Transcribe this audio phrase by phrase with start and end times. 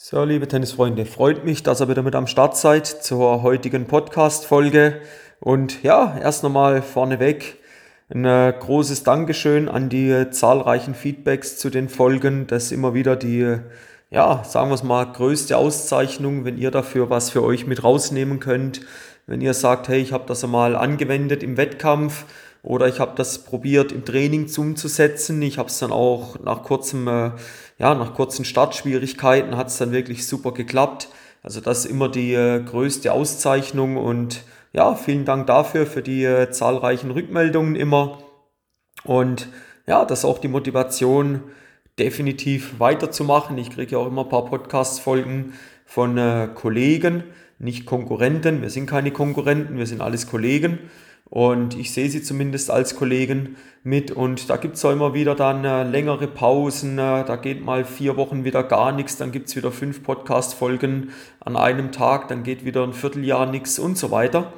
[0.00, 5.00] So, liebe Tennisfreunde, freut mich, dass ihr wieder mit am Start seid zur heutigen Podcast-Folge.
[5.40, 7.56] Und ja, erst nochmal vorneweg
[8.08, 12.46] ein äh, großes Dankeschön an die äh, zahlreichen Feedbacks zu den Folgen.
[12.46, 13.58] Das ist immer wieder die, äh,
[14.08, 18.38] ja, sagen wir es mal, größte Auszeichnung, wenn ihr dafür was für euch mit rausnehmen
[18.38, 18.82] könnt.
[19.26, 22.24] Wenn ihr sagt, hey, ich habe das einmal angewendet im Wettkampf
[22.62, 25.40] oder ich habe das probiert im Training umzusetzen.
[25.42, 27.30] Ich habe es dann auch nach kurzem, äh,
[27.78, 31.08] ja, nach kurzen Startschwierigkeiten hat es dann wirklich super geklappt.
[31.42, 36.24] Also das ist immer die äh, größte Auszeichnung und ja, vielen Dank dafür, für die
[36.24, 38.18] äh, zahlreichen Rückmeldungen immer.
[39.04, 39.48] Und
[39.86, 41.42] ja, das ist auch die Motivation,
[41.98, 43.58] definitiv weiterzumachen.
[43.58, 45.54] Ich kriege ja auch immer ein paar Podcast-Folgen
[45.84, 47.24] von äh, Kollegen,
[47.58, 48.62] nicht Konkurrenten.
[48.62, 50.78] Wir sind keine Konkurrenten, wir sind alles Kollegen.
[51.30, 54.10] Und ich sehe sie zumindest als Kollegen mit.
[54.10, 56.98] Und da gibt es auch immer wieder dann äh, längere Pausen.
[56.98, 59.16] Äh, da geht mal vier Wochen wieder gar nichts.
[59.16, 61.10] Dann gibt es wieder fünf Podcast-Folgen
[61.40, 62.28] an einem Tag.
[62.28, 64.52] Dann geht wieder ein Vierteljahr nichts und so weiter.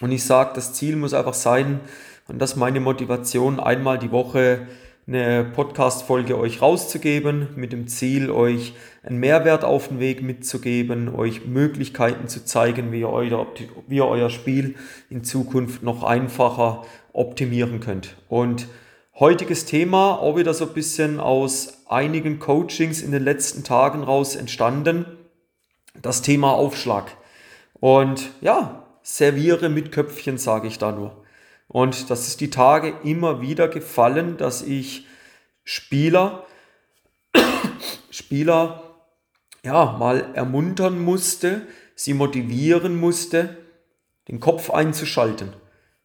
[0.00, 1.80] Und ich sage, das Ziel muss einfach sein,
[2.28, 4.66] und das ist meine Motivation, einmal die Woche
[5.08, 11.46] eine Podcast-Folge euch rauszugeben, mit dem Ziel, euch einen Mehrwert auf den Weg mitzugeben, euch
[11.46, 13.46] Möglichkeiten zu zeigen, wie ihr, euer,
[13.86, 14.74] wie ihr euer Spiel
[15.08, 18.16] in Zukunft noch einfacher optimieren könnt.
[18.28, 18.68] Und
[19.18, 24.36] heutiges Thema, auch wieder so ein bisschen aus einigen Coachings in den letzten Tagen raus
[24.36, 25.06] entstanden,
[26.02, 27.16] das Thema Aufschlag.
[27.80, 31.24] Und ja, serviere mit Köpfchen, sage ich da nur.
[31.68, 35.06] Und das ist die Tage immer wieder gefallen, dass ich
[35.64, 36.46] Spieler,
[38.10, 38.84] Spieler,
[39.62, 43.58] ja, mal ermuntern musste, sie motivieren musste,
[44.28, 45.52] den Kopf einzuschalten.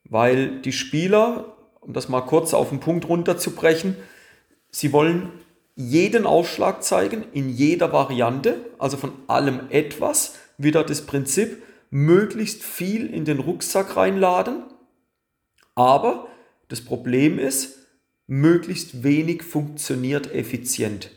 [0.03, 3.95] Weil die Spieler, um das mal kurz auf den Punkt runterzubrechen,
[4.69, 5.31] sie wollen
[5.75, 13.05] jeden Aufschlag zeigen, in jeder Variante, also von allem etwas, wieder das Prinzip, möglichst viel
[13.07, 14.63] in den Rucksack reinladen
[15.75, 16.27] aber
[16.67, 17.77] das Problem ist,
[18.27, 21.11] möglichst wenig funktioniert effizient.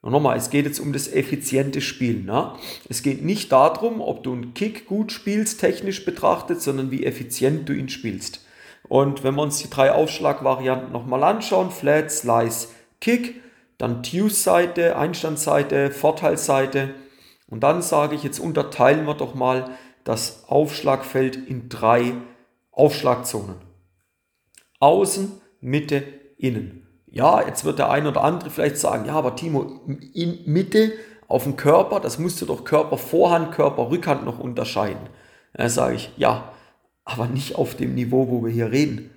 [0.00, 2.26] Und nochmal, es geht jetzt um das effiziente Spielen.
[2.26, 2.52] Ne?
[2.88, 7.68] Es geht nicht darum, ob du einen Kick gut spielst, technisch betrachtet, sondern wie effizient
[7.68, 8.40] du ihn spielst.
[8.88, 12.68] Und wenn wir uns die drei Aufschlagvarianten nochmal anschauen, Flat, Slice,
[13.00, 13.42] Kick,
[13.78, 16.94] dann Tuse-Seite, Einstandsseite, Vorteilsseite.
[17.48, 19.70] Und dann sage ich, jetzt unterteilen wir doch mal
[20.04, 22.12] das Aufschlagfeld in drei
[22.70, 23.65] Aufschlagzonen.
[24.80, 26.02] Außen, Mitte,
[26.38, 26.86] Innen.
[27.10, 29.80] Ja, jetzt wird der eine oder andere vielleicht sagen, ja, aber Timo,
[30.12, 30.92] in Mitte
[31.28, 35.08] auf dem Körper, das musst du doch Körper Vorhand, Körper Rückhand noch unterscheiden.
[35.54, 36.52] Da sage ich, ja,
[37.04, 39.10] aber nicht auf dem Niveau, wo wir hier reden.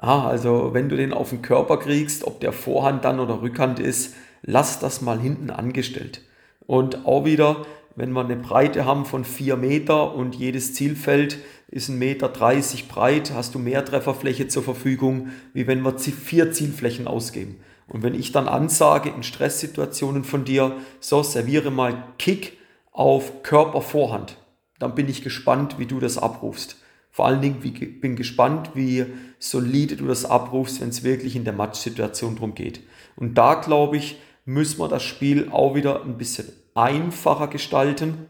[0.00, 3.80] Ja, also wenn du den auf den Körper kriegst, ob der Vorhand dann oder Rückhand
[3.80, 6.20] ist, lass das mal hinten angestellt.
[6.66, 7.64] Und auch wieder,
[7.96, 13.32] wenn wir eine Breite haben von 4 Meter und jedes Zielfeld ist 1,30 Meter breit,
[13.34, 17.56] hast du mehr Trefferfläche zur Verfügung, wie wenn wir vier Zielflächen ausgeben.
[17.88, 22.58] Und wenn ich dann ansage in Stresssituationen von dir, so serviere mal Kick
[22.92, 24.36] auf Körpervorhand,
[24.78, 26.76] dann bin ich gespannt, wie du das abrufst.
[27.10, 29.06] Vor allen Dingen wie, bin gespannt, wie
[29.38, 32.80] solide du das abrufst, wenn es wirklich in der Matchsituation drum geht.
[33.16, 38.28] Und da glaube ich, müssen wir das Spiel auch wieder ein bisschen einfacher gestalten.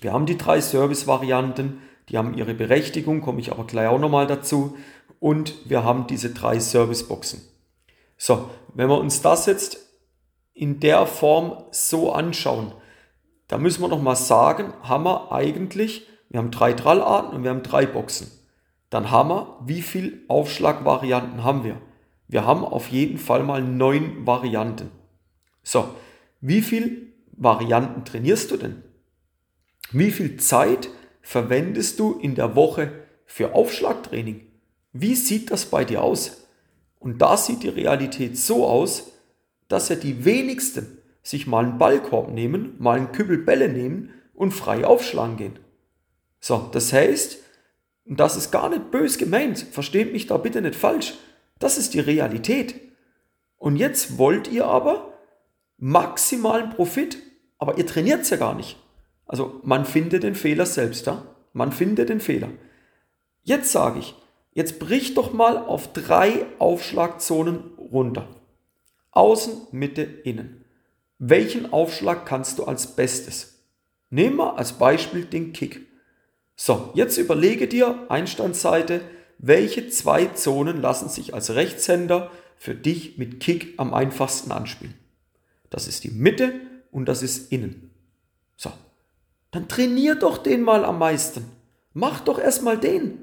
[0.00, 4.26] Wir haben die drei Service-Varianten, die haben ihre Berechtigung, komme ich aber gleich auch nochmal
[4.26, 4.76] dazu.
[5.18, 7.40] Und wir haben diese drei Serviceboxen.
[8.16, 9.78] So, wenn wir uns das jetzt
[10.54, 12.72] in der Form so anschauen,
[13.48, 17.62] da müssen wir nochmal sagen, haben wir eigentlich, wir haben drei Trallarten und wir haben
[17.62, 18.30] drei Boxen.
[18.90, 21.76] Dann haben wir, wie viele Aufschlagvarianten haben wir?
[22.28, 24.90] Wir haben auf jeden Fall mal neun Varianten.
[25.62, 25.88] So,
[26.40, 27.05] wie viele
[27.36, 28.82] Varianten trainierst du denn?
[29.92, 30.88] Wie viel Zeit
[31.20, 32.92] verwendest du in der Woche
[33.24, 34.46] für Aufschlagtraining?
[34.92, 36.46] Wie sieht das bei dir aus?
[36.98, 39.12] Und da sieht die Realität so aus,
[39.68, 44.52] dass ja die wenigsten sich mal einen Ballkorb nehmen, mal einen Kübel Bälle nehmen und
[44.52, 45.58] frei aufschlagen gehen.
[46.40, 47.38] So, das heißt,
[48.06, 51.14] und das ist gar nicht bös gemeint, versteht mich da bitte nicht falsch,
[51.58, 52.76] das ist die Realität.
[53.58, 55.15] Und jetzt wollt ihr aber
[55.78, 57.18] maximalen Profit,
[57.58, 58.78] aber ihr trainiert es ja gar nicht.
[59.26, 61.22] Also man findet den Fehler selbst, ja?
[61.52, 62.50] Man findet den Fehler.
[63.42, 64.14] Jetzt sage ich,
[64.52, 68.28] jetzt brich doch mal auf drei Aufschlagzonen runter.
[69.10, 70.64] Außen, Mitte, Innen.
[71.18, 73.62] Welchen Aufschlag kannst du als Bestes?
[74.10, 75.86] Nehmen wir als Beispiel den Kick.
[76.54, 79.00] So, jetzt überlege dir, Einstandsseite,
[79.38, 84.94] welche zwei Zonen lassen sich als Rechtshänder für dich mit Kick am einfachsten anspielen.
[85.76, 86.54] Das ist die Mitte
[86.90, 87.90] und das ist Innen.
[89.50, 91.44] dann trainiert doch den mal am meisten.
[91.92, 93.22] Mach doch erstmal den.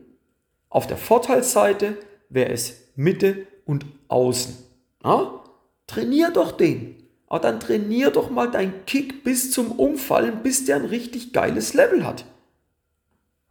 [0.70, 1.98] Auf der Vorteilsseite
[2.30, 4.56] wäre es Mitte und Außen.
[5.04, 5.44] Ja?
[5.88, 7.08] Trainier doch den.
[7.26, 11.74] Aber dann trainier doch mal deinen Kick bis zum Umfallen, bis der ein richtig geiles
[11.74, 12.24] Level hat.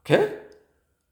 [0.04, 0.28] Okay?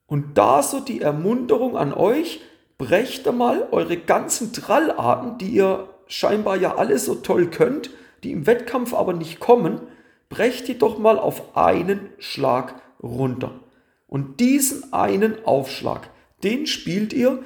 [0.06, 2.40] Und da so die Ermunterung an euch,
[2.78, 7.90] brecht mal eure ganzen Trallarten, die ihr scheinbar ja alle so toll könnt,
[8.22, 9.80] die im Wettkampf aber nicht kommen,
[10.28, 13.60] brecht die doch mal auf einen Schlag runter.
[14.06, 16.10] Und diesen einen Aufschlag,
[16.42, 17.42] den spielt ihr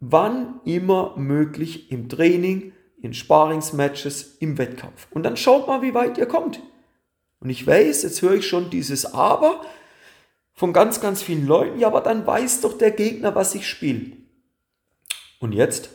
[0.00, 5.06] wann immer möglich im Training, in Sparingsmatches, im Wettkampf.
[5.10, 6.60] Und dann schaut mal, wie weit ihr kommt.
[7.40, 9.62] Und ich weiß, jetzt höre ich schon dieses Aber
[10.54, 11.78] von ganz, ganz vielen Leuten.
[11.78, 14.16] Ja, aber dann weiß doch der Gegner, was ich spiele.
[15.38, 15.90] Und jetzt?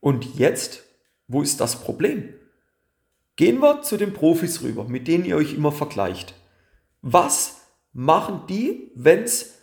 [0.00, 0.84] Und jetzt?
[1.28, 2.34] Wo ist das Problem?
[3.36, 6.34] Gehen wir zu den Profis rüber, mit denen ihr euch immer vergleicht.
[7.02, 7.60] Was
[7.92, 9.58] machen die, wenn es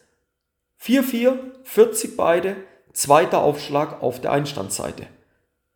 [0.81, 2.57] 4-4, 40 beide,
[2.91, 5.07] zweiter Aufschlag auf der Einstandsseite?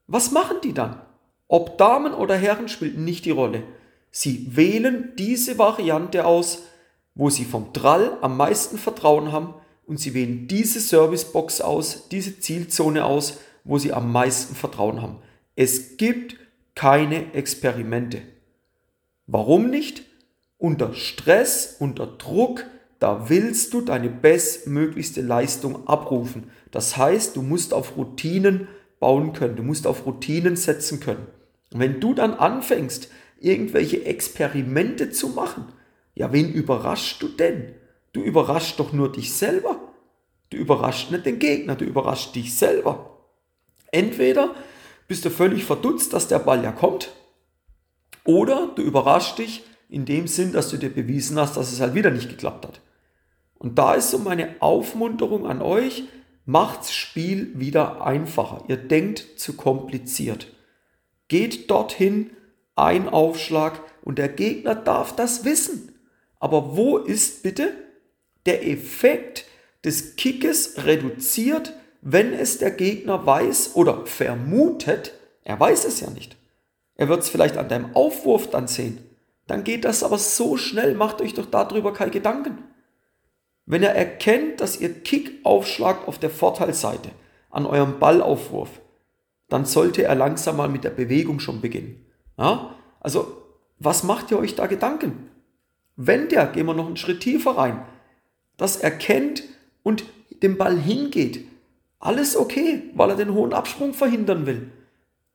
[0.06, 1.02] Was machen die dann?
[1.48, 3.64] Ob Damen oder Herren spielt nicht die Rolle.
[4.12, 6.64] Sie wählen diese Variante aus,
[7.16, 9.54] wo sie vom Drall am meisten Vertrauen haben
[9.86, 15.20] und sie wählen diese Servicebox aus, diese Zielzone aus, wo sie am meisten Vertrauen haben.
[15.60, 16.38] Es gibt
[16.76, 18.22] keine Experimente.
[19.26, 20.04] Warum nicht?
[20.60, 22.64] Unter Stress, unter Druck,
[23.00, 26.52] da willst du deine bestmöglichste Leistung abrufen.
[26.70, 28.68] Das heißt, du musst auf Routinen
[29.00, 29.56] bauen können.
[29.56, 31.26] Du musst auf Routinen setzen können.
[31.74, 33.10] Und wenn du dann anfängst,
[33.40, 35.66] irgendwelche Experimente zu machen,
[36.14, 37.74] ja, wen überraschst du denn?
[38.14, 39.82] Du überraschst doch nur dich selber.
[40.52, 43.18] Du überraschst nicht den Gegner, du überraschst dich selber.
[43.92, 44.54] Entweder
[45.08, 47.10] bist du völlig verdutzt, dass der Ball ja kommt,
[48.24, 51.96] oder du überraschst dich in dem Sinn, dass du dir bewiesen hast, dass es halt
[51.96, 52.82] wieder nicht geklappt hat.
[53.56, 56.04] Und da ist so meine Aufmunterung an euch,
[56.50, 58.64] Macht's Spiel wieder einfacher.
[58.70, 60.48] Ihr denkt zu kompliziert.
[61.28, 62.30] Geht dorthin,
[62.74, 65.94] ein Aufschlag und der Gegner darf das wissen.
[66.40, 67.74] Aber wo ist bitte
[68.46, 69.44] der Effekt
[69.84, 71.74] des Kickes reduziert,
[72.10, 75.12] wenn es der Gegner weiß oder vermutet?
[75.44, 76.38] Er weiß es ja nicht.
[76.96, 79.00] Er wird es vielleicht an deinem Aufwurf dann sehen.
[79.46, 82.60] Dann geht das aber so schnell, macht euch doch darüber keine Gedanken.
[83.66, 87.10] Wenn er erkennt, dass ihr Kick aufschlagt auf der Vorteilsseite
[87.50, 88.70] an eurem Ballaufwurf,
[89.50, 92.06] dann sollte er langsam mal mit der Bewegung schon beginnen.
[92.38, 92.74] Ja?
[93.02, 93.44] Also,
[93.80, 95.30] was macht ihr euch da Gedanken?
[95.98, 97.86] Wenn der, gehen wir noch einen Schritt tiefer rein,
[98.56, 99.44] das erkennt
[99.84, 100.06] und
[100.42, 101.46] dem Ball hingeht,
[102.00, 104.72] alles okay, weil er den hohen Absprung verhindern will,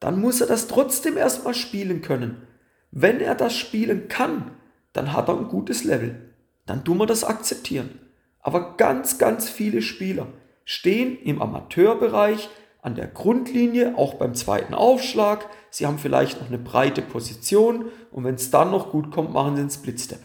[0.01, 2.43] dann muss er das trotzdem erstmal spielen können.
[2.91, 4.53] Wenn er das spielen kann,
[4.93, 6.33] dann hat er ein gutes Level.
[6.67, 7.99] Dann tun wir das akzeptieren.
[8.41, 10.27] Aber ganz, ganz viele Spieler
[10.65, 12.51] stehen im Amateurbereich
[12.83, 15.49] an der Grundlinie, auch beim zweiten Aufschlag.
[15.71, 19.55] Sie haben vielleicht noch eine breite Position und wenn es dann noch gut kommt, machen
[19.55, 20.19] sie einen Splitstep.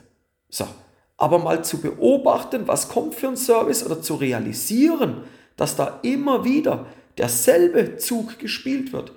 [0.50, 0.66] So,
[1.18, 5.24] aber mal zu beobachten, was kommt für ein Service oder zu realisieren,
[5.58, 6.86] dass da immer wieder
[7.18, 9.12] derselbe Zug gespielt wird,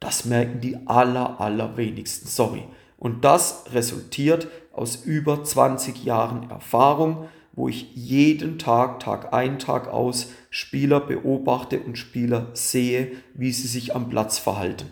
[0.00, 2.26] das merken die aller, allerwenigsten.
[2.26, 2.64] Sorry.
[2.98, 9.88] Und das resultiert aus über 20 Jahren Erfahrung wo ich jeden Tag, Tag ein, Tag
[9.88, 14.90] aus Spieler beobachte und Spieler sehe, wie sie sich am Platz verhalten.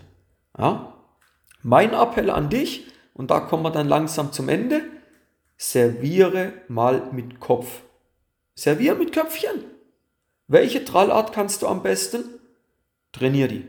[0.59, 0.95] Ja?
[1.63, 4.83] Mein Appell an dich, und da kommen wir dann langsam zum Ende,
[5.57, 7.83] serviere mal mit Kopf.
[8.55, 9.65] Serviere mit Köpfchen.
[10.51, 12.25] Welche Trallart kannst du am besten?
[13.13, 13.69] Trainier die.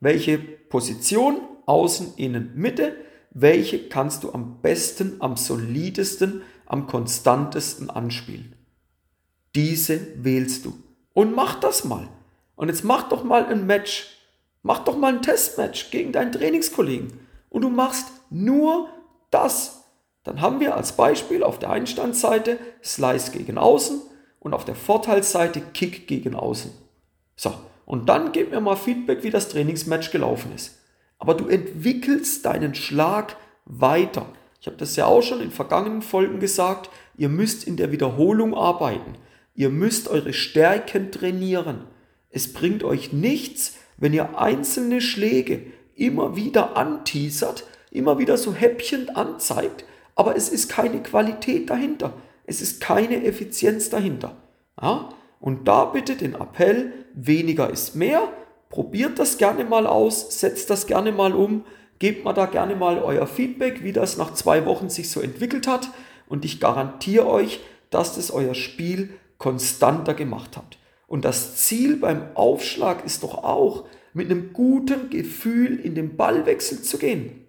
[0.00, 1.40] Welche Position?
[1.64, 2.94] Außen, innen, Mitte.
[3.30, 8.54] Welche kannst du am besten, am solidesten am konstantesten anspielen.
[9.54, 10.74] Diese wählst du.
[11.14, 12.06] Und mach das mal.
[12.54, 14.14] Und jetzt mach doch mal ein Match.
[14.62, 17.18] Mach doch mal ein Testmatch gegen deinen Trainingskollegen.
[17.48, 18.90] Und du machst nur
[19.30, 19.84] das.
[20.24, 24.02] Dann haben wir als Beispiel auf der Einstandsseite Slice gegen Außen
[24.40, 26.72] und auf der Vorteilsseite Kick gegen Außen.
[27.36, 27.54] So,
[27.86, 30.78] und dann gib mir mal Feedback, wie das Trainingsmatch gelaufen ist.
[31.18, 34.26] Aber du entwickelst deinen Schlag weiter.
[34.60, 36.90] Ich habe das ja auch schon in vergangenen Folgen gesagt.
[37.16, 39.14] Ihr müsst in der Wiederholung arbeiten.
[39.54, 41.84] Ihr müsst eure Stärken trainieren.
[42.30, 45.62] Es bringt euch nichts, wenn ihr einzelne Schläge
[45.94, 52.14] immer wieder anteasert, immer wieder so häppchen anzeigt, aber es ist keine Qualität dahinter.
[52.50, 54.36] Es ist keine Effizienz dahinter.
[54.82, 55.10] Ja?
[55.38, 58.28] Und da bitte den Appell, weniger ist mehr.
[58.70, 61.64] Probiert das gerne mal aus, setzt das gerne mal um.
[62.00, 65.68] Gebt mir da gerne mal euer Feedback, wie das nach zwei Wochen sich so entwickelt
[65.68, 65.90] hat.
[66.28, 70.78] und ich garantiere euch, dass das euer Spiel konstanter gemacht habt.
[71.06, 76.82] Und das Ziel beim Aufschlag ist doch auch, mit einem guten Gefühl in den Ballwechsel
[76.82, 77.46] zu gehen.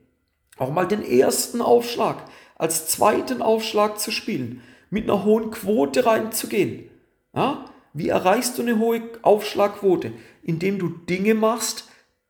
[0.57, 2.23] Auch mal den ersten Aufschlag
[2.55, 6.89] als zweiten Aufschlag zu spielen, mit einer hohen Quote reinzugehen.
[7.35, 7.65] Ja?
[7.93, 10.11] Wie erreichst du eine hohe Aufschlagquote?
[10.43, 11.85] Indem du Dinge machst,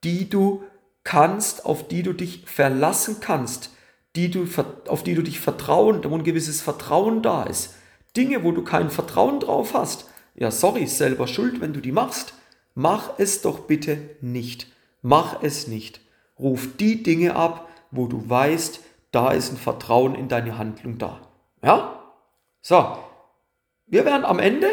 [0.06, 0.63] die du
[1.03, 3.72] kannst, auf die du dich verlassen kannst,
[4.15, 4.48] die du,
[4.88, 7.75] auf die du dich vertrauen, wo ein gewisses Vertrauen da ist.
[8.15, 12.34] Dinge, wo du kein Vertrauen drauf hast, ja, sorry, selber schuld, wenn du die machst.
[12.74, 14.68] Mach es doch bitte nicht.
[15.01, 16.01] Mach es nicht.
[16.39, 21.22] Ruf die Dinge ab, wo du weißt, da ist ein Vertrauen in deine Handlung da.
[21.63, 22.00] Ja?
[22.62, 22.98] So.
[23.88, 24.68] Wir werden am Ende.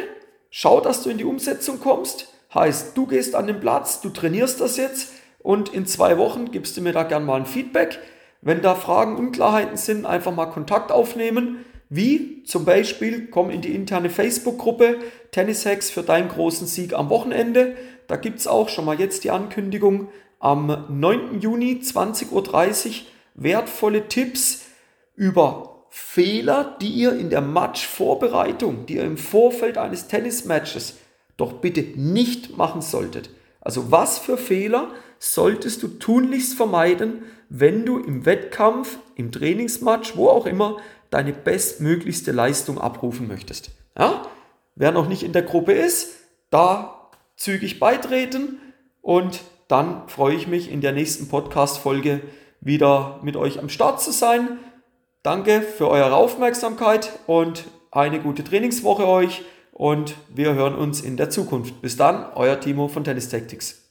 [0.51, 2.33] Schau, dass du in die Umsetzung kommst.
[2.55, 6.77] Heißt, du gehst an den Platz, du trainierst das jetzt und in zwei Wochen gibst
[6.77, 7.99] du mir da gern mal ein Feedback.
[8.41, 11.65] Wenn da Fragen, Unklarheiten sind, einfach mal Kontakt aufnehmen.
[11.91, 14.99] Wie zum Beispiel, komm in die interne Facebook-Gruppe
[15.31, 17.77] Tennis Hacks für deinen großen Sieg am Wochenende.
[18.07, 21.41] Da gibt es auch schon mal jetzt die Ankündigung am 9.
[21.41, 22.95] Juni 20.30 Uhr
[23.35, 24.67] wertvolle Tipps
[25.17, 30.97] über Fehler, die ihr in der Match-Vorbereitung, die ihr im Vorfeld eines Tennismatches
[31.37, 33.31] doch bitte nicht machen solltet.
[33.61, 40.29] Also was für Fehler solltest du tunlichst vermeiden, wenn du im Wettkampf, im Trainingsmatch, wo
[40.29, 40.77] auch immer,
[41.11, 43.71] deine bestmöglichste Leistung abrufen möchtest.
[43.99, 44.27] Ja?
[44.75, 46.17] Wer noch nicht in der Gruppe ist,
[46.51, 48.61] da zügig beitreten
[49.01, 52.21] und dann freue ich mich in der nächsten Podcast-Folge
[52.61, 54.59] wieder mit euch am Start zu sein.
[55.23, 61.31] Danke für eure Aufmerksamkeit und eine gute Trainingswoche euch und wir hören uns in der
[61.31, 61.81] Zukunft.
[61.83, 63.88] Bis dann, euer Timo von Tennis Tactics.